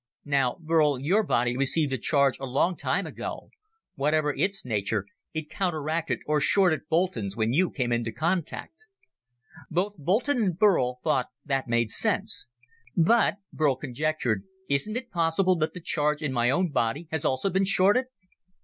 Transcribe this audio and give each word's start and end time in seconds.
"Now, 0.25 0.57
Burl, 0.59 0.99
your 0.99 1.23
body 1.23 1.55
received 1.55 1.93
a 1.93 1.97
charge 1.99 2.39
a 2.39 2.45
long 2.45 2.75
time 2.75 3.05
ago. 3.05 3.51
Whatever 3.93 4.33
its 4.33 4.65
nature, 4.65 5.05
it 5.31 5.47
counteracted 5.47 6.21
or 6.25 6.41
shorted 6.41 6.87
Boulton's 6.89 7.35
when 7.35 7.53
you 7.53 7.69
came 7.69 7.91
into 7.91 8.11
contact." 8.11 8.73
Both 9.69 9.97
Boulton 9.99 10.41
and 10.41 10.57
Burl 10.57 10.97
thought 11.03 11.27
that 11.45 11.67
made 11.67 11.91
sense. 11.91 12.47
"But," 12.97 13.35
Burl 13.53 13.75
conjectured, 13.75 14.43
"isn't 14.67 14.97
it 14.97 15.11
possible 15.11 15.55
that 15.57 15.75
the 15.75 15.79
charge 15.81 16.23
in 16.23 16.33
my 16.33 16.49
own 16.49 16.71
body 16.71 17.07
has 17.11 17.23
also 17.23 17.51
been 17.51 17.65
shorted?" 17.65 18.05